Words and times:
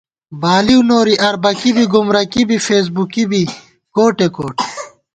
بالِؤ 0.41 0.79
نوری 0.89 1.15
اربَکی 1.27 1.71
بی 1.75 1.83
گُمرَکی 1.93 2.43
بی 2.47 2.57
فېسبُکی 2.65 3.23
بی 3.29 3.41
کوٹے 3.95 4.27
کوٹ 4.35 4.55